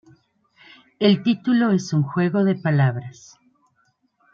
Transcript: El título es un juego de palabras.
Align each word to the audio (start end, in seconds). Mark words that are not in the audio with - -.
El 0.97 1.21
título 1.21 1.69
es 1.69 1.93
un 1.93 2.01
juego 2.01 2.43
de 2.43 2.55
palabras. 2.55 3.37